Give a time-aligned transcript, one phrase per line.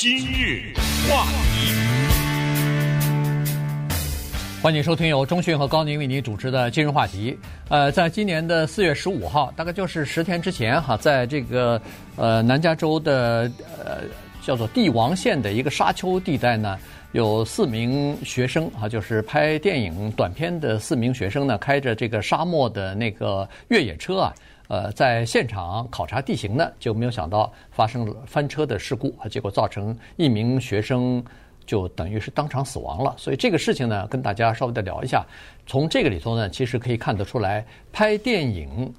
[0.00, 0.72] 今日
[1.10, 1.74] 话题，
[4.62, 7.36] 欢迎收听由中讯和高宁为您主持的今日话题。
[7.68, 11.82] 呃，在今年的四月十五号，大概就是十天之前哈，在这个
[12.14, 14.02] 呃南加州的呃
[14.40, 16.78] 叫做帝王县的一个沙丘地带呢，
[17.10, 24.32] 有四名学生啊，就是拍电影短片的四名学生呢，开着这个沙漠的那个越野车啊。
[24.68, 31.24] 呃，在现场考察地形呢，就没有想到发生了翻车的事故啊，结果造成一名学生
[31.64, 33.14] 就等于是当场死亡了。
[33.16, 35.26] 所以这个事情呢，跟大家稍微的聊一下。
[35.66, 38.92] 从这个里头呢，其实可以看得出来，拍电影，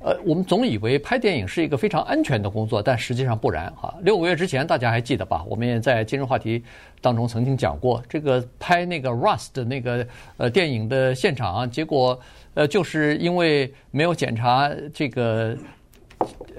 [0.00, 3.94] 呃，我们总以为拍电影是一个非常安全的工作，但实际上不然哈。
[4.02, 5.44] 六个月之前，大家还记得吧？
[5.48, 6.62] 我们也在今日话题
[7.00, 12.18] 当中曾经讲过，这个拍那个 Rust 的那个呃电影的现场，结果。
[12.54, 15.56] 呃，就是因为没有检查这个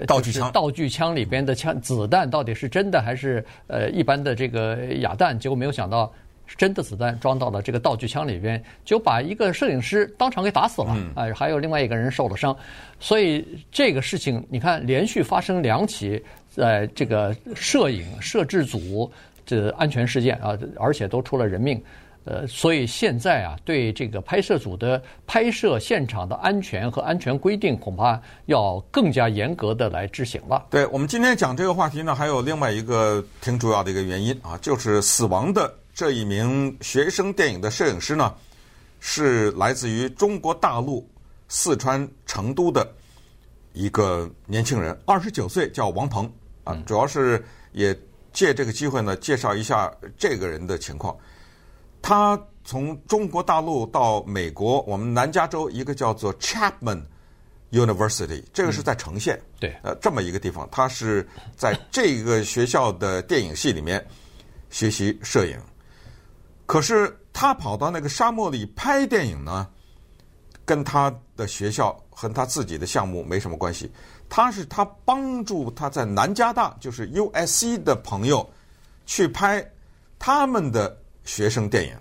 [0.06, 6.10] 道具枪，道具枪里边的枪子弹到底是真的还是呃一般的这个哑弹，结果没有想到
[6.56, 12.56] 真的子弹装到了这个道具枪里边，就把一个摄影师当场给打死了，啊、嗯呃，还有另外一个人受了伤，
[13.00, 19.10] 所以这个事情你看连续发生两起在这个摄影摄制组
[19.44, 21.82] 这安全事件啊，而且都出了人命。
[22.24, 30.64] 呃，所以现在啊，对这个拍摄组的拍摄现场的安全和安全规定，恐怕要更加严格的来执行了。
[30.70, 38.34] 对，我们今天讲这个话题呢，还有另外一个挺主要的一个原因啊，就是死亡的这一名学生电影的摄影师呢，
[39.00, 41.06] 是来自于中国大陆
[41.48, 42.90] 四川成都的
[43.74, 46.32] 一个年轻人，二十九岁，叫王鹏
[46.64, 47.96] 啊，主要是也
[48.32, 51.14] 借这个机会呢，介绍一下这个人的情况。
[52.00, 57.02] 他从中国大陆到美国，我们南加州一个叫做 Chapman
[57.70, 64.04] University，这个是在城县，对，呃，这么一个地方，他是在这个学校的电影系里面
[64.70, 65.58] 学习摄影。
[66.66, 69.68] 可是他跑到那个沙漠里拍电影呢，
[70.64, 73.90] 跟他的学校和他自己的项目没什么关系。
[74.28, 78.48] 他是他帮助他在南加大，就是 USC 的朋友
[79.06, 79.64] 去拍
[80.18, 80.98] 他们的。
[81.24, 81.96] 学生电影，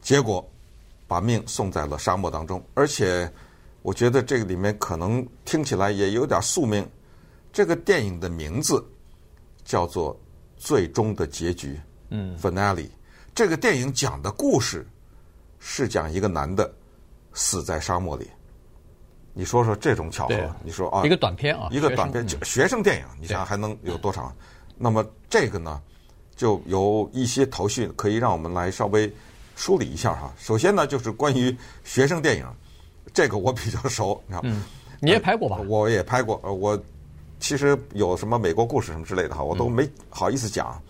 [0.00, 0.48] 结果
[1.08, 3.28] 把命送在了沙漠当中，而且
[3.82, 6.88] 我觉得这个里面可能听起来也有点宿命。
[7.52, 8.80] 这个电影的名字
[9.64, 10.14] 叫做
[10.56, 11.74] 《最终的结局》，
[12.10, 12.88] 嗯，Finale。
[13.34, 14.86] 这个电影讲的故事
[15.58, 16.70] 是讲一个男的
[17.32, 18.28] 死在沙漠里。
[19.32, 20.34] 你说说这种巧合？
[20.62, 24.34] 你说啊，一个短片啊，一个短片，学生，学生电影，你想还能有多长？
[24.76, 25.80] 那么这个呢？
[26.34, 29.12] 就有一些头绪可以让我们来稍微
[29.54, 30.32] 梳理一下哈。
[30.38, 32.46] 首先呢，就是关于学生电影，
[33.12, 34.62] 这个我比较熟，你看嗯，
[35.00, 35.58] 你也拍过吧？
[35.60, 36.40] 呃，我也拍过。
[36.42, 36.82] 呃，我
[37.38, 40.80] 其实有什么美国故事什么之类的哈，我都没好意思讲。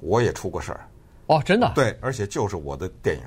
[0.00, 0.86] 我也出过事儿。
[1.32, 1.72] 哦，真的？
[1.74, 3.22] 对，而且就是我的电影。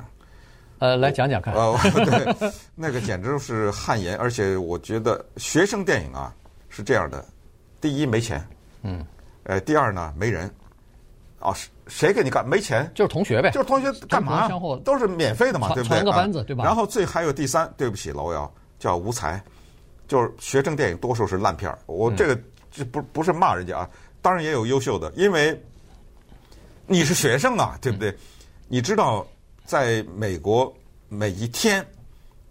[0.79, 1.53] 呃，来讲讲看。
[1.53, 4.15] 呃，对，那个简直是汗颜。
[4.17, 6.33] 而且我觉得学生电影啊
[6.69, 7.23] 是这样的：
[7.81, 8.45] 第一没钱，
[8.83, 9.05] 嗯，
[9.43, 10.53] 呃，第二呢没人。
[11.39, 11.53] 啊，
[11.85, 12.47] 谁给你干？
[12.47, 14.49] 没钱，就是同学呗，就是同学干嘛？
[14.83, 15.97] 都是免费的嘛，对不对？
[15.97, 16.63] 传个班子，对吧？
[16.63, 19.39] 然后最还有第三，对不起，老姚叫无才，
[20.07, 21.77] 就是学生电影多数是烂片儿。
[21.85, 22.39] 我这个
[22.71, 23.89] 这不不是骂人家啊，
[24.23, 25.61] 当然也有优秀的，因为
[26.87, 28.15] 你是学生啊，对不对？
[28.67, 29.25] 你知道
[29.65, 30.73] 在美国
[31.09, 31.85] 每一天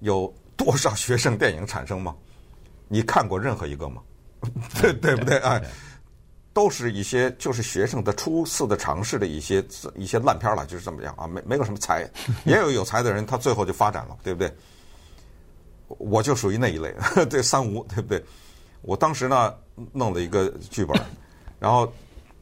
[0.01, 2.15] 有多少学生电影产生吗？
[2.89, 4.03] 你看过任何一个吗？
[4.81, 5.39] 对对不对？
[5.39, 5.63] 哎。
[6.53, 9.61] 都是一些就是学生的初次的尝试的一些
[9.97, 12.09] 一些烂片了，就是这么样啊，没没有什么才，
[12.45, 14.55] 也有有才的人，他最后就发展了，对不对？
[15.89, 16.95] 我就属于那一类，
[17.29, 18.25] 对三无，对不对？
[18.83, 19.53] 我当时呢
[19.93, 20.97] 弄了一个剧本，
[21.59, 21.93] 然后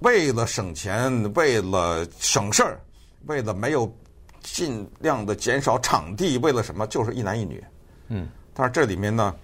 [0.03, 2.81] 为了省钱，为了省事儿，
[3.27, 3.93] 为了没有
[4.41, 6.87] 尽量的减少场地，为了什么？
[6.87, 7.65] 就是一男一女，
[8.09, 9.35] 嗯，但是这里面呢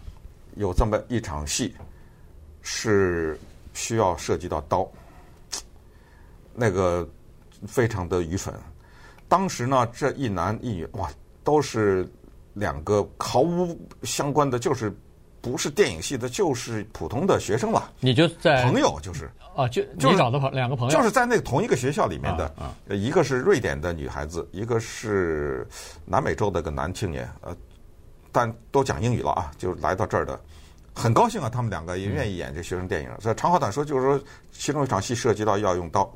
[0.56, 1.74] 有这么一场戏
[2.62, 3.38] 是。
[3.74, 4.90] 需要涉及到刀，
[6.52, 7.08] 那个
[7.64, 8.52] 非常的愚蠢。
[9.28, 11.08] 当时呢，这一男一女哇，
[11.44, 12.04] 都是
[12.54, 14.92] 两个毫无相关的，就是
[15.40, 17.90] 不是电影系的，就是普通的学生了。
[18.00, 25.66] 你就在朋友就是啊，就就找的朋两个朋友，就是在那个同一个学校里面的，啊啊、一个是瑞典的女孩子，一个是
[26.04, 27.56] 南美洲的个男青年，呃，
[28.30, 30.38] 但都讲英语了啊，就来到这儿的。
[30.94, 33.10] 很高兴啊，他们两个也愿意演这学生电影。
[33.20, 34.20] 所以长话短说，就是说，
[34.50, 36.12] 其中一场戏涉及到要用刀。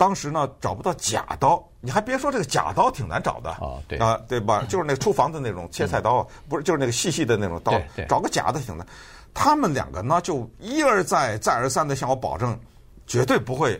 [0.00, 4.64] 当时呢，找不到假刀，你还别说，这个假刀挺难找的啊，对啊，对吧？
[4.66, 8.86] 就是那个厨房的那种切菜刀，不是，就是那个细细的那种刀，找个假的挺难。
[9.34, 12.58] 他们两个呢，就一而再、再而三的向我保证，
[13.06, 13.78] 绝对不会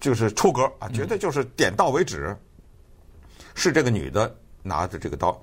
[0.00, 2.36] 就是出格啊，绝对就是点到为止。
[3.54, 4.34] 是这个女的
[4.64, 5.40] 拿着这个刀，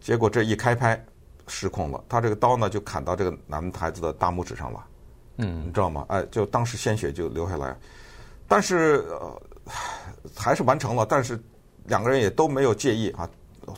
[0.00, 1.04] 结果这一开拍
[1.48, 4.86] 失控了，她这个刀呢就砍到这个男孩子的大拇指上了，
[5.38, 6.06] 嗯，你知道吗？
[6.08, 7.76] 哎，就当时鲜血就流下来，
[8.54, 9.42] 但是呃
[10.32, 11.36] 还是完成了，但是
[11.86, 13.28] 两个人也都没有介意啊。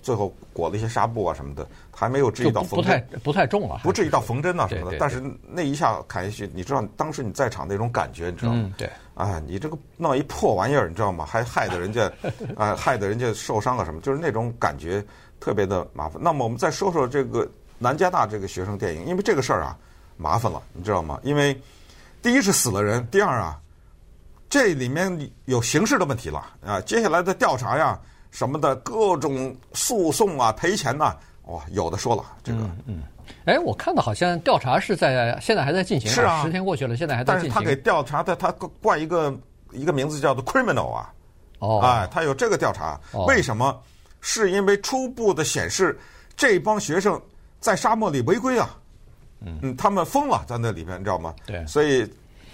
[0.02, 4.98] 最后裹了一些纱布啊什么的，还没有至于到缝针，不太不太重了，不至于到缝针啊什么的。
[5.00, 8.58] 但是那一下砍下去，你知道当时你在场那种感觉，你知道吗？
[8.62, 8.90] 嗯、对。
[9.14, 11.24] 啊，你这个弄一破玩意儿，你知道吗？
[11.24, 12.12] 还害得人家
[12.54, 15.02] 啊，害得人家受伤啊什么，就是那种感觉
[15.40, 16.20] 特别的麻烦。
[16.22, 17.48] 那么我们再说说这个
[17.78, 19.78] 南加大这个学生电影，因为这个事儿啊
[20.18, 21.18] 麻烦了，你知道吗？
[21.22, 21.56] 因为
[22.20, 23.56] 第一是死了人，第二啊，
[24.48, 27.98] 这里面有刑事的问题了啊，接下来的调查呀。
[28.32, 32.58] 什么的各种诉讼啊，赔钱呐、啊，哇，有的说了这个。
[32.86, 33.02] 嗯，
[33.46, 36.10] 哎、嗯，我看到好像调查是在现在还在进行。
[36.10, 37.52] 是啊，十天过去了，现在还在进行。
[37.54, 38.52] 但是他给调查的，他
[38.82, 39.34] 挂一个
[39.70, 41.10] 一个名字叫做 criminal 啊。
[41.60, 41.80] 哦。
[41.80, 43.80] 哎，他有这个调查，哦、为什么？
[44.20, 45.98] 是因为初步的显示，
[46.36, 47.18] 这帮学生
[47.58, 48.68] 在沙漠里违规啊。
[49.40, 49.58] 嗯。
[49.62, 51.34] 嗯，他们疯了，在那里边，你知道吗？
[51.46, 51.64] 对。
[51.64, 52.06] 所以。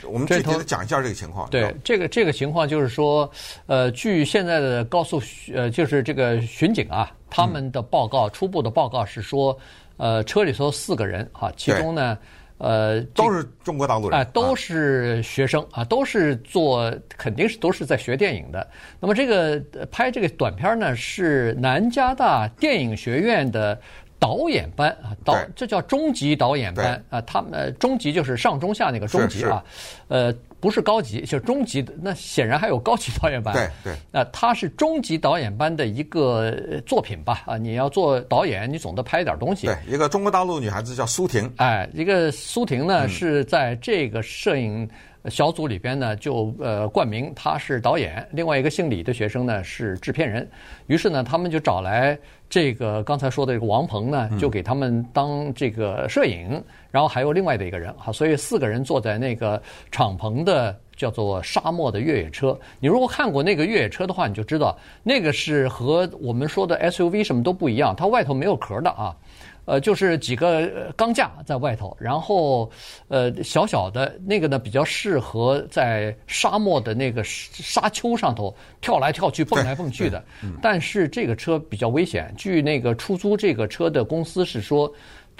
[0.06, 1.48] 我们具体的讲一下这个情况。
[1.50, 3.30] 对，这个这个情况就是说，
[3.66, 5.22] 呃，据现在的高速
[5.54, 9.56] 呃，就是这个巡警啊，他们的报告、嗯、初步的报告是说，
[9.96, 12.18] 呃，车里头四个人哈，其中呢，
[12.58, 18.66] 呃，都是中国大陆人，哎、呃，都是学生啊，都是做，肯定是都是在学电影的。
[19.00, 23.80] 那么这个拍这个短片呢，是南加大电影学院的。
[24.22, 29.64] 导演班啊，导这叫中级导演班啊，他们呃中级就是上中下那个中级啊，
[30.06, 31.92] 呃不是高级，就是中级的。
[32.00, 33.52] 那显然还有高级导演班。
[33.52, 33.96] 对对。
[34.12, 36.54] 那他是中级导演班的一个
[36.86, 37.42] 作品吧？
[37.46, 39.66] 啊，你要做导演，你总得拍一点东西。
[39.66, 41.52] 对，一个中国大陆女孩子叫苏婷。
[41.56, 44.88] 哎，一个苏婷呢是在这个摄影
[45.24, 50.48] 小组里边呢，就呃冠名她是导演，另外一个姓李的学生呢是制片人。
[50.86, 52.16] 于是呢，他们就找来。
[52.48, 59.60] 这个刚才说的这个王鹏呢，就给他们当这个摄影，嗯、然后还有另外的一个人，哈，所以四个人坐在那个
[59.90, 62.56] 敞篷的叫做沙漠的越野车。
[62.78, 69.16] 你如果看过那个越野车的话，你就知道那个是和我们说的 SUV 什么都不一样，它外头没有壳的啊。
[69.64, 72.68] 呃，就是几个钢架在外头，然后
[73.06, 80.20] 呃小小的那个呢，比较适合在沙漠的那个沙丘上头跳来跳去、蹦来蹦去的。
[80.60, 84.92] 但是这个车比较危险，据那个出租这个车的公司是说，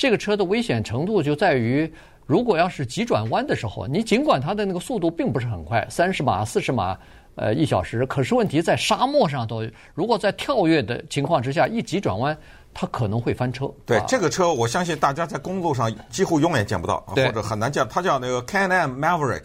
[0.03, 1.89] 这个车的危险程度就在于，
[2.27, 6.99] 如果要是急转弯的时候，你尽管它的那个速度并不是很快，三十码、四十码
[7.37, 9.63] 呃一小时，可是问题在沙漠上头，
[9.95, 12.37] 如果在跳跃的情况之下一急转弯。
[12.75, 13.71] 它可能会翻车。
[13.87, 17.87] 对、啊、这个车，我相信大家在公路上几乎永远见不到，或者很难见。
[17.89, 19.45] 它叫那个 Can-Am Maverick，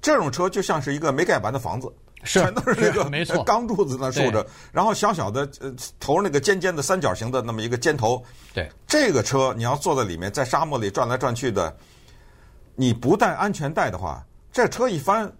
[0.00, 1.92] 这种车就像是一个没盖完的房子，是
[2.24, 8.22] 全都是那个没错钢柱子那竖着，然后小小的呃头那个尖尖的三角形的那么一个尖头。
[8.54, 11.74] 对这个车，你要坐在里面，在沙漠里转来转去的，
[12.74, 15.30] 你不带安全带的话，这车一翻。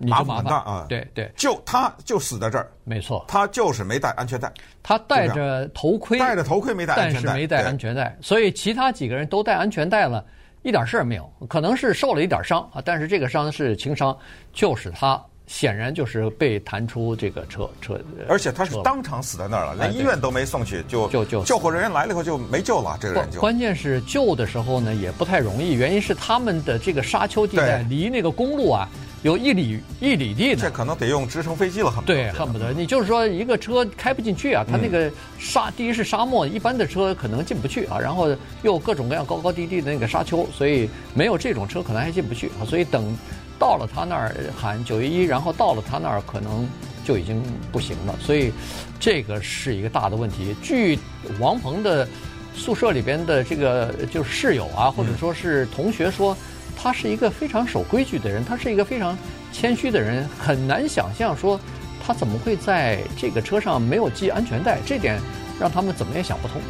[0.00, 0.86] 麻烦很大啊！
[0.88, 4.52] 对对，就他就死在这儿，没错，他就是没带安全带。
[4.80, 10.24] 他戴着头盔，戴着头盔没带安全带，但是没带安全带，所以其他几个人都带安全带了，
[10.62, 14.16] 一点事儿没有，可能是受了一点伤啊，但是这个伤是轻伤，
[14.52, 23.40] 就是他显然就是被弹出这个车车，而且他是当场死在那儿了，连医院都没送去，就就就救护人员来了以后就没救了，这个人就。
[23.40, 28.88] 关键是救的时候呢也不太容易，原因是他们的这个沙丘地带离那个公路啊。
[29.22, 32.14] 有一里一里地呢，这可能得用直升飞机了，恨不得。
[32.14, 38.28] 对，恨不得你就是说一个车开不进去啊，它那个沙，第一是沙漠，一般的车可能进不去啊，然后
[38.62, 42.64] 又各种各样高高低低的那个沙丘，所以没有这种车可能还进不去啊。
[42.64, 43.12] 所以等
[43.58, 46.68] 到了他那儿喊九一一，然后到了他那儿可能
[47.04, 48.14] 就已经不行了。
[48.20, 48.52] 所以
[49.00, 50.54] 这个是一个大的问题。
[50.62, 50.98] 据
[51.40, 52.06] 王鹏的
[52.54, 56.36] 宿舍里边的这个就是室友啊，或者说是同学说。
[56.80, 59.18] 他是一个非常守规矩的人，他是一个非常
[59.52, 61.58] 谦虚的人，很难想象说
[62.00, 65.20] 他怎么会在这个车上没有系安全带，这点
[65.58, 66.62] 让他们怎么也想不通。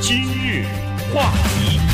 [0.00, 0.64] 今日
[1.12, 1.85] 话题。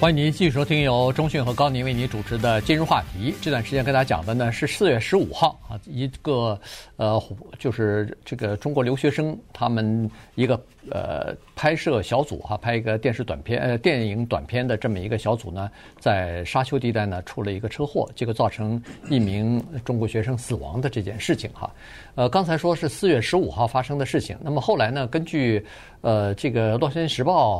[0.00, 3.32] 欢迎您继续收听由中讯和高宁为您主持的《今日话题》。
[3.42, 6.56] 这段时间跟大家讲的呢是四月十五号啊，一个
[6.98, 7.20] 呃，
[7.58, 10.54] 就是这个中国留学生他们一个
[10.88, 21.68] 呃拍摄小组哈、拍一个电视短片呃电影短片的这么一个小组呢，在沙丘地带呢出了一个车祸，结果造成一名中国学生死亡的这件事情哈、
[22.14, 25.66] 呃，刚才说是四月十五号发生的事情，那么后来呢，根据
[26.02, 27.58] 呃这个《洛杉矶时报》。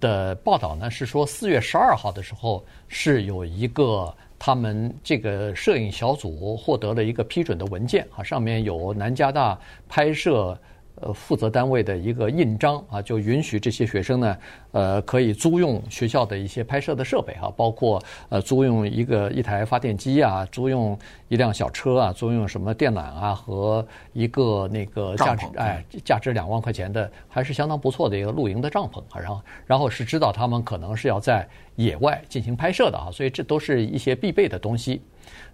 [0.00, 10.58] 的报道呢是说，四月十二号的时候是有一个他们这个摄影小组获得了一个批准的文件啊，上面有南加大拍摄。
[11.00, 14.38] 呃，负责单位的一个印章啊，就允许这些学生呢，
[14.72, 29.20] 呃，可以租用学校的一些拍摄的设备啊，包括呃，租用一个一台发电机啊，租用一辆小车啊，租用什么电缆啊，和一个那个价值哎价值两万块钱的，还是相当不错的一个露营的帐篷啊。
[29.20, 35.00] 然后，然后是知道他们可能是要在野外进行拍摄的啊，所以这都是一些必备的东西。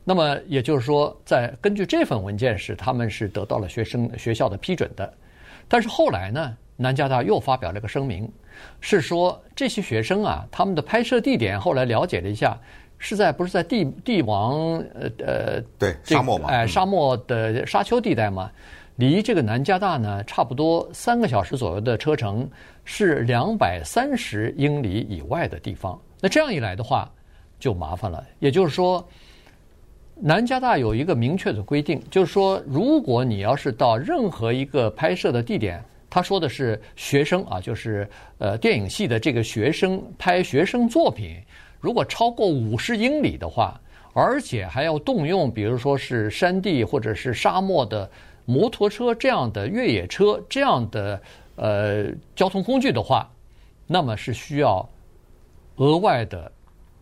[0.04, 5.12] 那么也就是说，在根据这份文件是他们是得到了学生学校的批准的。
[5.68, 8.30] 但是后来呢，南加大又发表了个声明，
[8.80, 12.58] 是说这些学生啊，他们的拍摄地点后来了解了一下，
[12.98, 18.50] 是在不是在帝帝王呃呃对沙漠嘛，哎沙漠的沙丘地带嘛，
[18.96, 22.48] 离这个南加大呢差不多三个小时左右的车程，
[22.84, 25.98] 是两百三十英里以外的地方。
[26.20, 27.10] 那这样一来的话，
[27.58, 28.24] 就麻烦了。
[28.38, 29.06] 也就是说。
[30.16, 41.36] 南加大有一个明确的规定，就是说，如果你要是到任何一个拍摄的地点，他说的是学生啊，就是呃电影系的这个学生拍学生作品，
[41.80, 43.78] 如果超过五十英里的话，
[44.12, 48.08] 而且还要动用，比如说是山地或者是沙漠的
[48.44, 51.20] 摩托车这样的越野车这样的
[51.56, 52.06] 呃
[52.36, 53.28] 交通工具的话，
[53.88, 54.88] 那么是需要
[55.76, 56.50] 额外的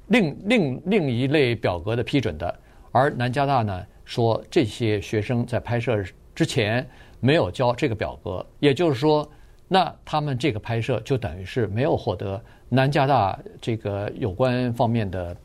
[0.06, 2.58] 另另另一类表格的批准的。
[2.92, 6.02] 而南加大呢说，这些学生在拍摄
[6.34, 6.88] 之前
[7.20, 9.28] 没有交这个表格，也就是说，
[9.66, 15.36] 那他们这个拍摄就等于是没有获得南加大这个有关方面的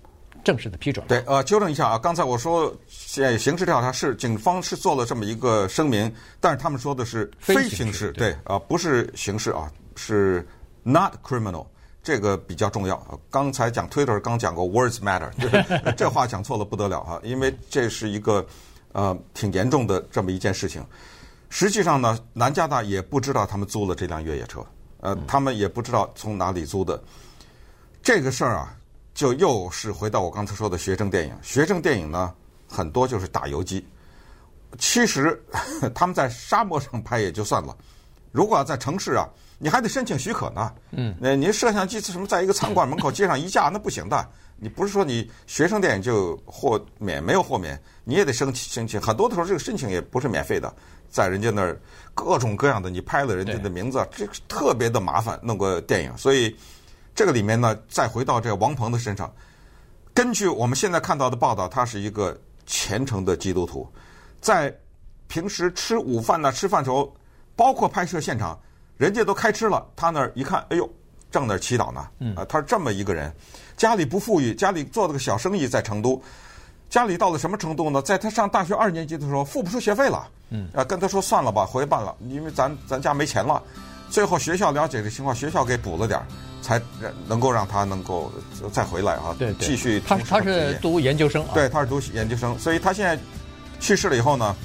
[0.44, 1.06] 正式的批准。
[1.08, 10.46] 对，呃，纠正一下啊，刚才我说现在刑事调查是警方是做了这么一个声明，但是他们说的是非刑事，对啊，呃，不是刑事啊，是
[10.84, 11.66] not criminal。
[12.08, 13.20] 这个比较重要啊。
[13.30, 15.66] 刚才讲 Twitter 刚讲过 Words matter，就是
[15.98, 17.20] 这话讲错了不得了哈！
[17.22, 18.48] 因为这是一个
[18.94, 20.82] 呃挺严重的这么一件事情。
[21.50, 24.66] 实际上呢，南加大也不知道他们租了这辆越野车，
[25.02, 26.98] 呃，他们也不知道从哪里租的。
[28.02, 28.74] 这个事儿啊，
[29.14, 31.36] 就又是回到我刚才说的学生电影。
[31.42, 32.34] 学生电影呢，
[32.70, 33.86] 很多就是打游击。
[34.80, 35.38] 其实
[35.94, 37.76] 他们在沙漠上拍也就算了，
[38.38, 39.28] 如果要在城市啊。
[39.60, 40.72] 你还得申请许可呢。
[40.92, 44.30] 嗯，那您摄像机什么，在一个餐馆门口接上一架，那不行的。
[44.56, 49.02] 你不是说你学生电影就豁免，没有豁免，你也得申请申请。
[49.02, 50.72] 很多的时候，这个申请也不是免费的，
[51.10, 51.76] 在人家那儿
[52.14, 56.16] 各种各样的，你拍了人家的名字，这个特别的麻烦，弄个电影。
[56.16, 56.56] 所以
[57.16, 59.34] 这个里面呢，再回到这个王鹏的身上，
[60.14, 63.92] 根据我们现在看到的报道，他是一个虔诚的基督徒，
[64.40, 64.72] 在
[65.28, 67.12] 平时吃午饭呢，吃饭时候，
[67.58, 68.58] 包括拍摄现场。
[68.98, 70.90] 人家都开吃了，他那儿一看，哎呦，
[71.30, 72.08] 正那儿祈祷呢。
[72.36, 73.32] 啊，他是这么一个人，
[73.76, 76.20] 家里不富裕，家里做了个小生意在成都，
[76.90, 78.02] 家里到了什么程度呢？
[78.02, 80.28] 在他上大学二年级的时候，付不出学费了。
[80.50, 83.62] 嗯，啊，跟他说算了吧，回办了，因为咱咱家没钱了。
[84.10, 86.26] 最后学校了解这情况，学校给补了点儿，
[86.64, 86.82] 才
[87.28, 88.32] 能够让他能够
[88.74, 89.36] 再回来啊。
[89.38, 90.00] 对，继续。
[90.08, 91.46] 他他是读研究生。
[91.54, 93.22] 对，他是读研究生，所以他现在
[93.80, 94.56] 去世了以后呢。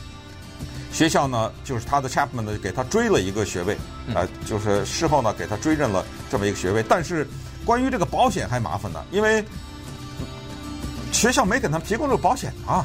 [0.93, 3.75] 学校呢，就是他的 Chapman 呢，给他追了一个学位，
[4.15, 6.85] 啊，就是事后呢，给他追认了这么一个学位。
[6.87, 7.27] 但是，
[7.65, 9.43] 关于这个保险还麻烦呢，因为
[11.11, 12.85] 学校没给他们提供这个保险啊，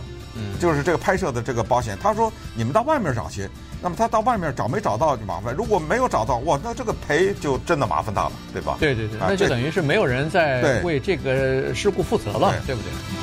[0.59, 1.97] 就是这个拍摄的这个保险。
[2.01, 3.49] 他说你们到外面找去，
[3.81, 5.53] 那么他到外面找没找到就麻烦。
[5.53, 8.77] 如果没有找到，哇，那这个赔就真的麻烦大了，对吧？
[8.79, 13.16] 对对对，那就等于是没有人在为这个事故负责了，对不对？